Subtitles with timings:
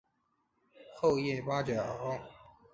[0.97, 1.75] 厚叶八角